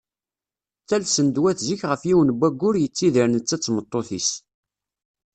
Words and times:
Ttalsen-d 0.83 1.35
wat 1.41 1.59
zik 1.67 1.81
ɣef 1.89 2.01
yiwen 2.09 2.29
n 2.33 2.35
waggur 2.39 2.75
yettidir 2.79 3.27
netta 3.29 3.55
d 3.57 3.61
tmeṭṭut-is. 3.61 4.29